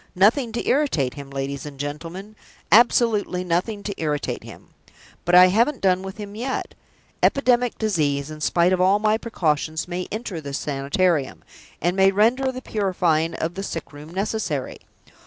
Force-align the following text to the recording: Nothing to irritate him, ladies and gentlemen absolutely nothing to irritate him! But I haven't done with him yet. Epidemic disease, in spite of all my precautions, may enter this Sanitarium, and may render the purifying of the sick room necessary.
Nothing 0.15 0.51
to 0.53 0.67
irritate 0.67 1.13
him, 1.13 1.29
ladies 1.29 1.63
and 1.63 1.79
gentlemen 1.79 2.35
absolutely 2.71 3.43
nothing 3.43 3.83
to 3.83 3.93
irritate 4.01 4.43
him! 4.43 4.69
But 5.25 5.35
I 5.35 5.49
haven't 5.49 5.79
done 5.81 6.01
with 6.01 6.17
him 6.17 6.33
yet. 6.33 6.73
Epidemic 7.21 7.77
disease, 7.77 8.31
in 8.31 8.41
spite 8.41 8.73
of 8.73 8.81
all 8.81 8.97
my 8.97 9.19
precautions, 9.19 9.87
may 9.87 10.07
enter 10.11 10.41
this 10.41 10.57
Sanitarium, 10.57 11.43
and 11.79 11.95
may 11.95 12.11
render 12.11 12.51
the 12.51 12.63
purifying 12.63 13.35
of 13.35 13.53
the 13.53 13.61
sick 13.61 13.93
room 13.93 14.09
necessary. 14.09 14.79